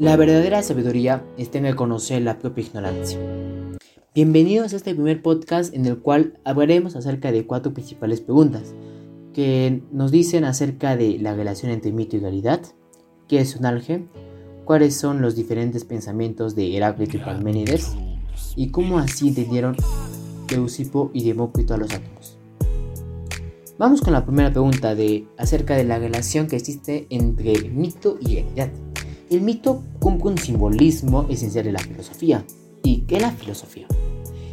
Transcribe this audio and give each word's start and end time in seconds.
La 0.00 0.16
verdadera 0.16 0.60
sabiduría 0.64 1.24
está 1.38 1.58
en 1.58 1.66
el 1.66 1.76
conocer 1.76 2.20
la 2.20 2.40
propia 2.40 2.64
ignorancia. 2.64 3.16
Bienvenidos 4.12 4.72
a 4.72 4.76
este 4.76 4.92
primer 4.92 5.22
podcast 5.22 5.72
en 5.72 5.86
el 5.86 5.98
cual 5.98 6.40
hablaremos 6.44 6.96
acerca 6.96 7.30
de 7.30 7.46
cuatro 7.46 7.72
principales 7.72 8.20
preguntas 8.20 8.74
que 9.32 9.82
nos 9.92 10.10
dicen 10.10 10.44
acerca 10.44 10.96
de 10.96 11.18
la 11.20 11.36
relación 11.36 11.70
entre 11.70 11.92
mito 11.92 12.16
y 12.16 12.18
realidad, 12.18 12.60
qué 13.28 13.38
es 13.38 13.54
un 13.54 13.66
alge, 13.66 14.04
cuáles 14.64 14.96
son 14.96 15.22
los 15.22 15.36
diferentes 15.36 15.84
pensamientos 15.84 16.56
de 16.56 16.76
Heráclito 16.76 17.16
y 17.16 17.20
Parménides 17.20 17.92
y 18.56 18.70
cómo 18.72 18.98
así 18.98 19.28
entendieron 19.28 19.76
Leucipo 20.50 21.12
y 21.14 21.22
Demócrito 21.22 21.72
a 21.72 21.76
los 21.76 21.94
átomos. 21.94 22.36
Vamos 23.78 24.00
con 24.00 24.12
la 24.12 24.24
primera 24.24 24.50
pregunta 24.50 24.96
de 24.96 25.28
acerca 25.38 25.76
de 25.76 25.84
la 25.84 26.00
relación 26.00 26.48
que 26.48 26.56
existe 26.56 27.06
entre 27.10 27.70
mito 27.70 28.18
y 28.20 28.40
realidad. 28.40 28.72
El 29.30 29.40
mito 29.40 29.82
cumple 30.00 30.32
un 30.32 30.38
simbolismo 30.38 31.26
esencial 31.30 31.64
de 31.64 31.72
la 31.72 31.78
filosofía. 31.78 32.44
¿Y 32.82 33.02
qué 33.02 33.16
es 33.16 33.22
la 33.22 33.32
filosofía? 33.32 33.86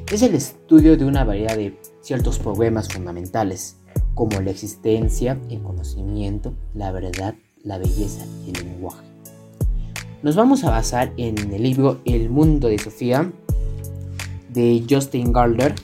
Es 0.10 0.22
el 0.22 0.34
estudio 0.34 0.96
de 0.96 1.04
una 1.04 1.26
variedad 1.26 1.58
de 1.58 1.78
ciertos 2.00 2.40
problemas 2.40 2.88
fundamentales, 2.88 3.76
como 4.14 4.40
la 4.40 4.52
existencia, 4.52 5.38
el 5.50 5.62
conocimiento, 5.62 6.54
la 6.74 6.92
verdad, 6.94 7.36
la 7.64 7.78
belleza 7.80 8.26
y 8.46 8.52
el 8.58 8.66
lenguaje. 8.66 9.06
Nos 10.24 10.38
vamos 10.38 10.64
a 10.64 10.70
basar 10.70 11.12
en 11.18 11.38
el 11.54 11.64
libro 11.64 12.00
El 12.06 12.30
mundo 12.30 12.70
de 12.70 12.80
Sofía 12.80 13.30
de 14.54 14.86
Justin 14.90 15.34
Galder, 15.34 15.76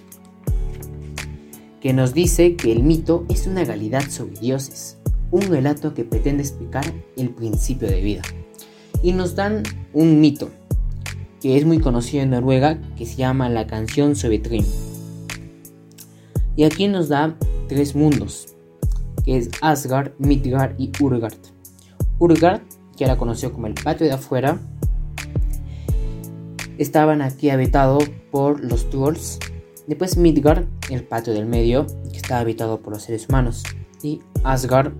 que 1.81 1.91
nos 1.91 2.13
dice 2.13 2.55
que 2.55 2.71
el 2.71 2.83
mito 2.83 3.25
es 3.27 3.47
una 3.47 3.65
realidad 3.65 4.09
sobre 4.09 4.39
dioses, 4.39 4.97
un 5.31 5.41
relato 5.41 5.93
que 5.93 6.05
pretende 6.05 6.43
explicar 6.43 6.85
el 7.17 7.31
principio 7.31 7.89
de 7.89 8.01
vida 8.01 8.21
y 9.03 9.13
nos 9.13 9.35
dan 9.35 9.63
un 9.93 10.19
mito 10.19 10.49
que 11.41 11.57
es 11.57 11.65
muy 11.65 11.79
conocido 11.79 12.23
en 12.23 12.31
Noruega 12.31 12.79
que 12.97 13.05
se 13.05 13.15
llama 13.15 13.49
la 13.49 13.67
canción 13.67 14.15
sobre 14.15 14.39
Trim. 14.39 14.65
Y 16.55 16.63
aquí 16.63 16.87
nos 16.87 17.09
da 17.09 17.35
tres 17.67 17.95
mundos, 17.95 18.55
que 19.23 19.37
es 19.37 19.49
Asgard, 19.61 20.13
Midgard 20.17 20.73
y 20.79 20.91
Urgard. 20.99 21.37
Urgard, 22.17 22.61
que 22.97 23.03
era 23.03 23.17
conocido 23.17 23.53
como 23.53 23.67
el 23.67 23.75
patio 23.75 24.07
de 24.07 24.13
afuera, 24.13 24.59
estaban 26.79 27.21
aquí 27.21 27.51
habitado 27.51 27.99
por 28.31 28.63
los 28.63 28.89
Trolls. 28.89 29.37
Después 29.85 30.17
Midgard, 30.17 30.65
el 30.89 31.03
patio 31.03 31.33
del 31.33 31.45
medio, 31.45 31.85
que 32.11 32.17
estaba 32.17 32.41
habitado 32.41 32.81
por 32.81 32.93
los 32.93 33.03
seres 33.03 33.29
humanos. 33.29 33.63
Y 34.01 34.21
Asgard, 34.43 34.93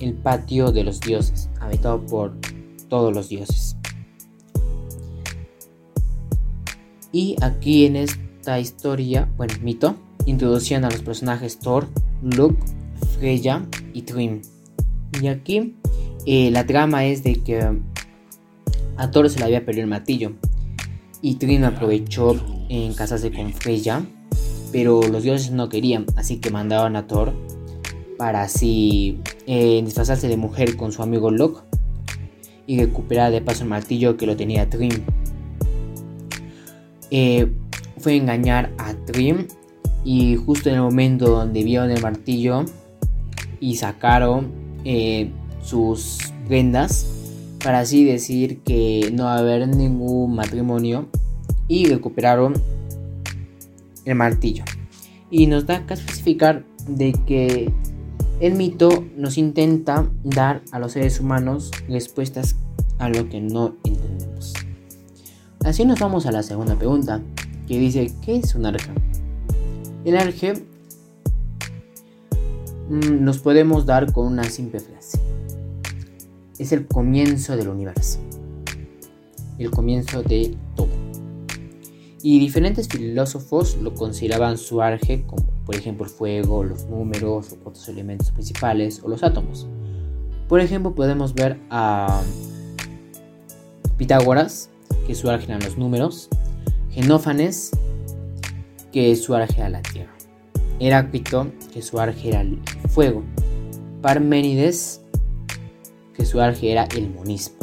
el 0.00 0.14
patio 0.14 0.72
de 0.72 0.84
los 0.84 1.00
dioses, 1.00 1.50
habitado 1.60 2.04
por 2.06 2.32
todos 2.92 3.14
los 3.14 3.30
dioses. 3.30 3.74
Y 7.10 7.36
aquí 7.40 7.86
en 7.86 7.96
esta 7.96 8.60
historia, 8.60 9.32
bueno, 9.38 9.54
mito, 9.62 9.96
introducían 10.26 10.84
a 10.84 10.90
los 10.90 11.00
personajes 11.00 11.58
Thor, 11.58 11.88
Luke, 12.22 12.62
Freya 13.18 13.66
y 13.94 14.02
Trim. 14.02 14.42
Y 15.22 15.28
aquí 15.28 15.74
eh, 16.26 16.50
la 16.50 16.66
trama 16.66 17.06
es 17.06 17.24
de 17.24 17.36
que 17.36 17.66
a 18.98 19.10
Thor 19.10 19.30
se 19.30 19.38
le 19.38 19.46
había 19.46 19.64
perdido 19.64 19.84
el 19.84 19.90
martillo 19.90 20.32
y 21.22 21.36
Trim 21.36 21.64
aprovechó 21.64 22.36
en 22.68 22.92
casarse 22.92 23.32
con 23.32 23.54
Freya, 23.54 24.04
pero 24.70 25.00
los 25.04 25.22
dioses 25.22 25.50
no 25.50 25.70
querían, 25.70 26.04
así 26.16 26.40
que 26.40 26.50
mandaron 26.50 26.96
a 26.96 27.06
Thor 27.06 27.32
para 28.18 28.42
así 28.42 29.18
eh, 29.46 29.80
disfrazarse 29.82 30.28
de 30.28 30.36
mujer 30.36 30.76
con 30.76 30.92
su 30.92 31.02
amigo 31.02 31.30
Luke 31.30 31.62
y 32.66 32.80
recuperar 32.80 33.32
de 33.32 33.40
paso 33.40 33.64
el 33.64 33.70
martillo 33.70 34.16
que 34.16 34.26
lo 34.26 34.36
tenía 34.36 34.68
Trim. 34.68 34.92
Eh, 37.10 37.52
fue 37.98 38.12
a 38.12 38.16
engañar 38.16 38.72
a 38.78 38.94
Trim 39.06 39.46
y 40.04 40.36
justo 40.36 40.68
en 40.68 40.76
el 40.76 40.82
momento 40.82 41.30
donde 41.30 41.62
vieron 41.62 41.90
el 41.90 42.00
martillo 42.00 42.64
y 43.60 43.76
sacaron 43.76 44.50
eh, 44.84 45.30
sus 45.62 46.18
prendas 46.48 47.06
para 47.62 47.80
así 47.80 48.04
decir 48.04 48.58
que 48.60 49.10
no 49.12 49.24
va 49.24 49.36
a 49.36 49.38
haber 49.38 49.68
ningún 49.68 50.34
matrimonio 50.34 51.08
y 51.68 51.86
recuperaron 51.86 52.54
el 54.04 54.14
martillo 54.16 54.64
y 55.30 55.46
nos 55.46 55.66
da 55.66 55.86
que 55.86 55.94
especificar 55.94 56.64
de 56.88 57.12
que 57.26 57.72
el 58.42 58.54
mito 58.56 59.04
nos 59.16 59.38
intenta 59.38 60.10
dar 60.24 60.62
a 60.72 60.80
los 60.80 60.92
seres 60.92 61.20
humanos 61.20 61.70
respuestas 61.88 62.56
a 62.98 63.08
lo 63.08 63.28
que 63.28 63.40
no 63.40 63.76
entendemos. 63.84 64.52
Así 65.64 65.84
nos 65.84 66.00
vamos 66.00 66.26
a 66.26 66.32
la 66.32 66.42
segunda 66.42 66.74
pregunta, 66.74 67.22
que 67.68 67.78
dice, 67.78 68.12
¿qué 68.20 68.38
es 68.38 68.56
un 68.56 68.66
arge? 68.66 68.90
El 70.04 70.16
arge 70.16 70.54
mm, 72.88 73.22
nos 73.22 73.38
podemos 73.38 73.86
dar 73.86 74.12
con 74.12 74.26
una 74.26 74.42
simple 74.42 74.80
frase. 74.80 75.20
Es 76.58 76.72
el 76.72 76.88
comienzo 76.88 77.56
del 77.56 77.68
universo. 77.68 78.18
El 79.56 79.70
comienzo 79.70 80.20
de 80.24 80.56
todo. 80.74 81.11
Y 82.22 82.38
diferentes 82.38 82.88
filósofos 82.88 83.76
lo 83.82 83.94
consideraban 83.94 84.56
su 84.56 84.80
arge 84.80 85.24
como 85.26 85.44
por 85.66 85.74
ejemplo 85.76 86.04
el 86.06 86.10
fuego, 86.10 86.62
los 86.62 86.86
números, 86.86 87.56
otros 87.64 87.88
elementos 87.88 88.30
principales 88.30 89.00
o 89.02 89.08
los 89.08 89.22
átomos. 89.22 89.66
Por 90.48 90.60
ejemplo, 90.60 90.94
podemos 90.94 91.34
ver 91.34 91.58
a 91.70 92.22
Pitágoras, 93.96 94.70
que 95.06 95.14
su 95.14 95.30
arge 95.30 95.46
eran 95.46 95.62
los 95.62 95.78
números, 95.78 96.28
Genófanes, 96.90 97.70
que 98.92 99.16
su 99.16 99.34
arge 99.34 99.60
era 99.60 99.70
la 99.70 99.82
tierra, 99.82 100.12
Heráclito, 100.78 101.50
que 101.72 101.82
su 101.82 101.98
arge 101.98 102.28
era 102.28 102.42
el 102.42 102.60
fuego, 102.88 103.22
Parménides, 104.02 105.00
que 106.14 106.26
su 106.26 106.40
arge 106.40 106.72
era 106.72 106.84
el 106.96 107.08
monismo, 107.10 107.56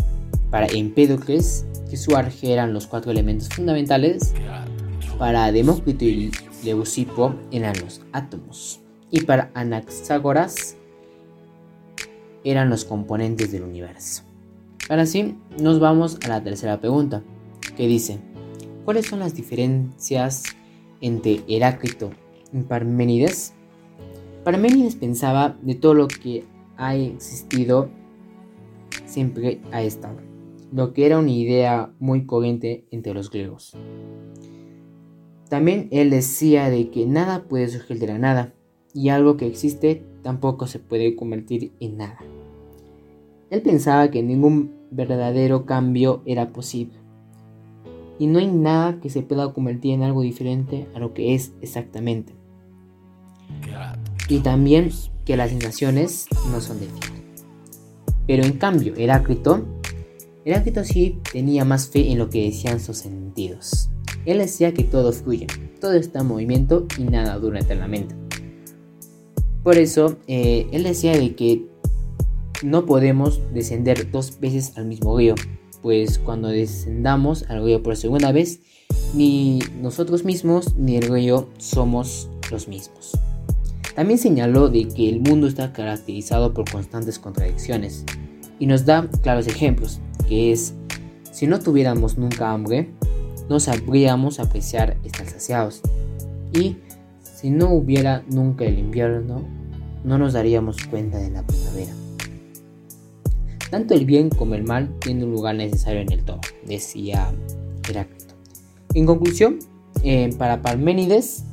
para 0.49 0.67
Empédocles, 0.67 1.65
que 1.89 1.97
su 1.97 2.15
arge 2.15 2.53
eran 2.53 2.73
los 2.73 2.87
cuatro 2.87 3.11
elementos 3.11 3.49
fundamentales, 3.49 4.33
para 5.17 5.51
Demócrito 5.51 6.05
y 6.05 6.31
Leucipo 6.63 7.35
eran 7.51 7.73
los 7.81 8.01
átomos. 8.11 8.79
Y 9.11 9.21
para 9.21 9.51
Anaxágoras 9.53 10.75
eran 12.43 12.69
los 12.69 12.85
componentes 12.85 13.51
del 13.51 13.63
universo. 13.63 14.23
Ahora 14.89 15.05
sí, 15.05 15.35
nos 15.59 15.79
vamos 15.79 16.17
a 16.23 16.27
la 16.29 16.43
tercera 16.43 16.79
pregunta, 16.79 17.21
que 17.75 17.87
dice, 17.87 18.19
¿cuáles 18.85 19.07
son 19.07 19.19
las 19.19 19.35
diferencias 19.35 20.43
entre 21.01 21.41
Heráclito 21.47 22.11
y 22.53 22.61
Parménides? 22.61 23.53
Parménides 24.43 24.95
pensaba 24.95 25.57
de 25.61 25.75
todo 25.75 25.93
lo 25.93 26.07
que 26.07 26.45
ha 26.77 26.95
existido, 26.95 27.89
siempre 29.05 29.59
ha 29.71 29.81
estado, 29.81 30.17
lo 30.71 30.93
que 30.93 31.05
era 31.05 31.19
una 31.19 31.31
idea 31.31 31.91
muy 31.99 32.25
corriente 32.25 32.85
entre 32.91 33.13
los 33.13 33.29
griegos. 33.29 33.75
También 35.49 35.87
él 35.91 36.09
decía 36.11 36.69
de 36.69 36.89
que 36.89 37.05
nada 37.05 37.43
puede 37.43 37.67
surgir 37.67 37.99
de 37.99 38.07
la 38.07 38.19
nada 38.19 38.53
y 38.93 39.09
algo 39.09 39.37
que 39.37 39.47
existe 39.47 40.03
tampoco 40.21 40.67
se 40.67 40.79
puede 40.79 41.15
convertir 41.15 41.71
en 41.79 41.97
nada. 41.97 42.19
Él 43.49 43.61
pensaba 43.61 44.11
que 44.11 44.21
ningún 44.21 44.75
verdadero 44.91 45.65
cambio 45.65 46.21
era 46.25 46.51
posible 46.51 46.99
y 48.19 48.27
no 48.27 48.37
hay 48.37 48.47
nada 48.47 48.99
que 48.99 49.09
se 49.09 49.21
pueda 49.21 49.53
convertir 49.53 49.93
en 49.93 50.03
algo 50.03 50.21
diferente 50.21 50.87
a 50.93 50.99
lo 50.99 51.13
que 51.13 51.33
es 51.33 51.53
exactamente. 51.61 52.33
Y 54.27 54.39
también 54.39 54.91
que 55.25 55.37
las 55.37 55.49
sensaciones 55.49 56.27
no 56.51 56.59
son 56.59 56.79
de. 56.81 56.87
Pero 58.27 58.43
en 58.43 58.53
cambio, 58.53 58.93
Heráclito, 58.95 59.65
Heráclito 60.49 60.81
tenía 61.31 61.63
más 61.63 61.89
fe 61.89 62.11
en 62.11 62.17
lo 62.17 62.31
que 62.31 62.45
decían 62.45 62.79
sus 62.79 62.97
sentidos. 62.97 63.91
Él 64.25 64.39
decía 64.39 64.73
que 64.73 64.83
todo 64.83 65.13
fluye, 65.13 65.45
todo 65.79 65.93
está 65.93 66.21
en 66.21 66.27
movimiento 66.27 66.87
y 66.97 67.03
nada 67.03 67.37
dura 67.37 67.59
eternamente. 67.59 68.15
Por 69.61 69.77
eso, 69.77 70.17
eh, 70.25 70.65
él 70.71 70.81
decía 70.85 71.15
de 71.15 71.35
que 71.35 71.67
no 72.63 72.87
podemos 72.87 73.39
descender 73.53 74.09
dos 74.09 74.39
veces 74.39 74.75
al 74.75 74.87
mismo 74.87 75.15
río, 75.15 75.35
pues 75.83 76.17
cuando 76.17 76.47
descendamos 76.47 77.43
al 77.47 77.63
río 77.63 77.83
por 77.83 77.95
segunda 77.95 78.31
vez, 78.31 78.59
ni 79.13 79.59
nosotros 79.79 80.25
mismos 80.25 80.75
ni 80.75 80.95
el 80.95 81.13
río 81.13 81.47
somos 81.59 82.27
los 82.49 82.67
mismos. 82.67 83.11
También 83.93 84.17
señaló 84.17 84.69
de 84.69 84.87
que 84.87 85.09
el 85.09 85.19
mundo 85.19 85.45
está 85.45 85.73
caracterizado 85.73 86.55
por 86.55 86.67
constantes 86.71 87.19
contradicciones 87.19 88.03
y 88.57 88.65
nos 88.65 88.85
da 88.85 89.07
claros 89.21 89.45
ejemplos, 89.45 90.01
que 90.29 90.51
es, 90.51 90.75
si 91.31 91.47
no 91.47 91.59
tuviéramos 91.59 92.17
nunca 92.17 92.51
hambre, 92.51 92.91
no 93.49 93.59
sabríamos 93.59 94.39
apreciar 94.39 94.95
estar 95.03 95.27
saciados. 95.27 95.81
Y 96.53 96.77
si 97.21 97.49
no 97.49 97.71
hubiera 97.73 98.23
nunca 98.29 98.63
el 98.63 98.77
invierno, 98.77 99.43
no 100.03 100.17
nos 100.17 100.33
daríamos 100.33 100.77
cuenta 100.85 101.17
de 101.17 101.31
la 101.31 101.45
primavera. 101.45 101.91
Tanto 103.71 103.95
el 103.95 104.05
bien 104.05 104.29
como 104.29 104.55
el 104.55 104.63
mal 104.63 104.97
tienen 104.99 105.25
un 105.25 105.31
lugar 105.31 105.55
necesario 105.55 106.01
en 106.01 106.11
el 106.11 106.23
todo, 106.23 106.41
decía 106.65 107.31
Heráclito. 107.87 108.35
En 108.93 109.05
conclusión, 109.05 109.59
eh, 110.03 110.29
para 110.37 110.61
Parménides, 110.61 111.43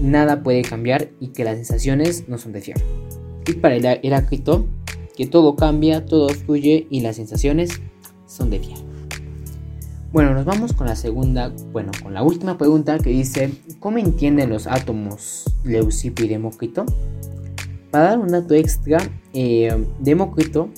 nada 0.00 0.42
puede 0.42 0.62
cambiar 0.62 1.10
y 1.20 1.28
que 1.28 1.44
las 1.44 1.56
sensaciones 1.56 2.28
no 2.28 2.38
son 2.38 2.52
de 2.52 2.60
fiar. 2.60 2.78
Y 3.46 3.54
para 3.54 3.76
Heráclito, 3.76 4.66
que 5.16 5.26
todo 5.26 5.56
cambia, 5.56 6.06
todo 6.06 6.28
fluye 6.28 6.86
y 6.90 7.00
las 7.00 7.16
sensaciones 7.16 7.80
son 8.26 8.50
de 8.50 8.60
fiar. 8.60 8.78
Bueno, 10.12 10.32
nos 10.32 10.44
vamos 10.44 10.72
con 10.72 10.86
la 10.86 10.94
segunda, 10.94 11.52
bueno, 11.72 11.90
con 12.02 12.14
la 12.14 12.22
última 12.22 12.56
pregunta 12.56 12.98
que 12.98 13.10
dice, 13.10 13.50
¿cómo 13.80 13.98
entienden 13.98 14.50
los 14.50 14.68
átomos 14.68 15.44
Leucipo 15.64 16.22
y 16.22 16.28
Demócrito? 16.28 16.86
Para 17.90 18.10
dar 18.10 18.18
un 18.18 18.28
dato 18.28 18.54
extra, 18.54 18.98
eh, 19.32 19.86
Demócrito 19.98 20.68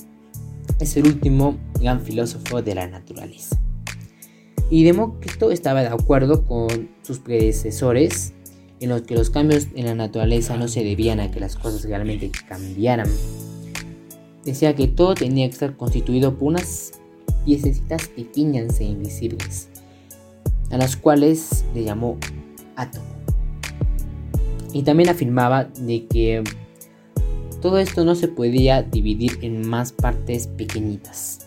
es 0.79 0.97
el 0.97 1.05
último 1.05 1.57
gran 1.79 2.01
filósofo 2.01 2.61
de 2.61 2.75
la 2.75 2.87
naturaleza. 2.87 3.59
Y 4.69 4.83
Demócrito 4.83 5.51
estaba 5.51 5.81
de 5.81 5.89
acuerdo 5.89 6.45
con 6.45 6.89
sus 7.03 7.19
predecesores 7.19 8.33
en 8.79 8.89
los 8.89 9.03
que 9.03 9.15
los 9.15 9.29
cambios 9.29 9.67
en 9.75 9.85
la 9.85 9.95
naturaleza 9.95 10.57
no 10.57 10.67
se 10.67 10.83
debían 10.83 11.19
a 11.19 11.31
que 11.31 11.39
las 11.39 11.55
cosas 11.55 11.83
realmente 11.83 12.31
cambiaran. 12.47 13.07
Decía 14.47 14.73
que 14.75 14.87
todo 14.87 15.13
tenía 15.13 15.45
que 15.45 15.51
estar 15.51 15.75
constituido 15.75 16.35
por 16.35 16.47
unas 16.47 16.93
piececitas 17.43 18.07
pequeñas 18.07 18.79
e 18.79 18.85
invisibles, 18.85 19.67
a 20.71 20.77
las 20.77 20.95
cuales 20.95 21.65
le 21.75 21.83
llamó 21.83 22.15
átomo. 22.77 23.05
Y 24.71 24.83
también 24.83 25.09
afirmaba 25.09 25.65
de 25.65 26.05
que 26.05 26.45
todo 27.61 27.77
esto 27.77 28.05
no 28.05 28.15
se 28.15 28.29
podía 28.29 28.83
dividir 28.83 29.37
en 29.41 29.67
más 29.67 29.91
partes 29.91 30.47
pequeñitas. 30.47 31.45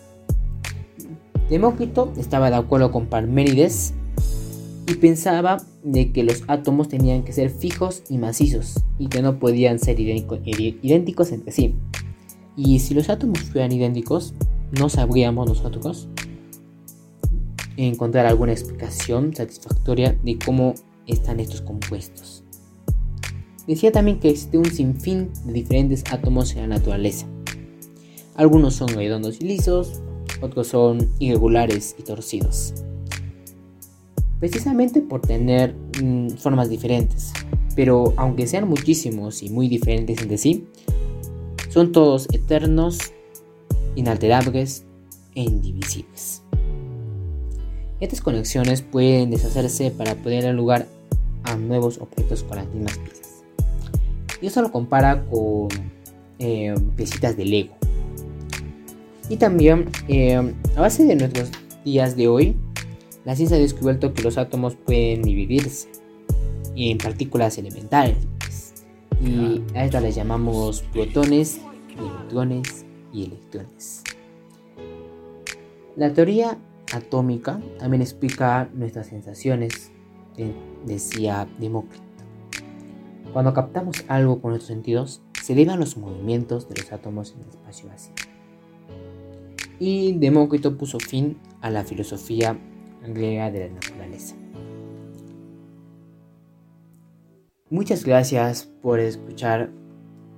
Demócrito 1.49 2.13
estaba 2.17 2.51
de 2.51 2.57
acuerdo 2.57 2.91
con 2.91 3.07
Parménides 3.07 3.95
y 4.85 4.93
pensaba 4.93 5.57
de 5.83 6.11
que 6.11 6.23
los 6.23 6.43
átomos 6.45 6.87
tenían 6.87 7.23
que 7.23 7.33
ser 7.33 7.49
fijos 7.49 8.03
y 8.09 8.19
macizos 8.19 8.75
y 8.99 9.07
que 9.07 9.23
no 9.23 9.39
podían 9.39 9.79
ser 9.79 9.99
idénticos 9.99 11.31
entre 11.31 11.51
sí. 11.51 11.73
Y 12.55 12.79
si 12.79 12.93
los 12.93 13.09
átomos 13.09 13.39
fueran 13.41 13.71
idénticos, 13.71 14.33
no 14.77 14.89
sabríamos 14.89 15.47
nosotros 15.47 16.07
encontrar 17.77 18.25
alguna 18.25 18.51
explicación 18.51 19.35
satisfactoria 19.35 20.17
de 20.23 20.37
cómo 20.37 20.73
están 21.07 21.39
estos 21.39 21.61
compuestos. 21.61 22.43
Decía 23.67 23.91
también 23.91 24.19
que 24.19 24.29
existe 24.29 24.57
un 24.57 24.65
sinfín 24.65 25.31
de 25.45 25.53
diferentes 25.53 26.03
átomos 26.11 26.55
en 26.55 26.61
la 26.61 26.67
naturaleza. 26.67 27.27
Algunos 28.35 28.75
son 28.75 28.89
redondos 28.89 29.39
y 29.39 29.45
lisos, 29.45 30.01
otros 30.41 30.67
son 30.67 31.09
irregulares 31.19 31.95
y 31.97 32.03
torcidos. 32.03 32.73
Precisamente 34.39 35.01
por 35.01 35.21
tener 35.21 35.75
mm, 36.01 36.29
formas 36.31 36.69
diferentes. 36.69 37.31
Pero 37.75 38.13
aunque 38.17 38.47
sean 38.47 38.67
muchísimos 38.67 39.43
y 39.43 39.49
muy 39.49 39.67
diferentes 39.67 40.21
entre 40.21 40.37
sí, 40.37 40.65
son 41.71 41.91
todos 41.91 42.27
eternos, 42.33 42.99
inalterables 43.95 44.85
e 45.35 45.41
indivisibles. 45.41 46.43
Estas 47.99 48.19
conexiones 48.21 48.81
pueden 48.81 49.31
deshacerse 49.31 49.91
para 49.91 50.15
poder 50.15 50.43
dar 50.43 50.53
lugar 50.53 50.87
a 51.43 51.55
nuevos 51.55 51.99
objetos 51.99 52.43
con 52.43 52.57
las 52.57 52.67
mismas 52.67 52.97
piezas. 52.97 53.43
Y 54.41 54.47
eso 54.47 54.61
lo 54.61 54.71
compara 54.71 55.23
con 55.29 55.69
eh, 56.39 56.73
piecitas 56.95 57.37
de 57.37 57.45
Lego. 57.45 57.75
Y 59.29 59.37
también, 59.37 59.89
eh, 60.07 60.35
a 60.75 60.81
base 60.81 61.05
de 61.05 61.15
nuestros 61.15 61.51
días 61.85 62.17
de 62.17 62.27
hoy, 62.27 62.55
la 63.23 63.35
ciencia 63.35 63.55
ha 63.55 63.59
descubierto 63.59 64.13
que 64.13 64.23
los 64.23 64.37
átomos 64.37 64.75
pueden 64.75 65.21
dividirse 65.21 65.87
en 66.75 66.97
partículas 66.97 67.57
elementales. 67.57 68.17
Y 69.23 69.61
a 69.75 69.85
estas 69.85 70.01
las 70.01 70.15
llamamos 70.15 70.81
protones, 70.93 71.61
neutrones 71.95 72.85
y 73.13 73.25
electrones. 73.25 74.03
La 75.95 76.11
teoría 76.11 76.57
atómica 76.91 77.61
también 77.77 78.01
explica 78.01 78.69
nuestras 78.73 79.07
sensaciones, 79.07 79.91
decía 80.85 81.47
Demócrito. 81.59 82.03
Cuando 83.31 83.53
captamos 83.53 84.03
algo 84.07 84.41
con 84.41 84.51
nuestros 84.51 84.69
sentidos, 84.69 85.21
se 85.41 85.53
debe 85.53 85.71
a 85.71 85.75
los 85.75 85.97
movimientos 85.97 86.67
de 86.67 86.81
los 86.81 86.91
átomos 86.91 87.33
en 87.33 87.43
el 87.43 87.49
espacio 87.49 87.89
vacío. 87.89 88.13
Y 89.79 90.13
Demócrito 90.13 90.77
puso 90.77 90.99
fin 90.99 91.37
a 91.61 91.69
la 91.69 91.83
filosofía 91.83 92.57
griega 93.05 93.51
de 93.51 93.67
la 93.67 93.73
naturaleza. 93.75 94.35
Muchas 97.71 98.03
gracias 98.03 98.65
por 98.81 98.99
escuchar 98.99 99.71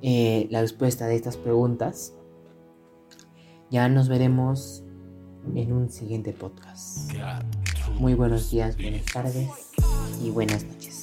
eh, 0.03 0.47
la 0.51 0.61
respuesta 0.61 1.07
de 1.07 1.15
estas 1.15 1.35
preguntas. 1.35 2.13
Ya 3.71 3.89
nos 3.89 4.07
veremos 4.07 4.83
en 5.55 5.73
un 5.73 5.89
siguiente 5.89 6.31
podcast. 6.31 7.11
Muy 7.99 8.13
buenos 8.13 8.51
días, 8.51 8.77
buenas 8.77 9.05
tardes 9.05 9.49
y 10.21 10.29
buenas 10.29 10.63
noches. 10.63 11.02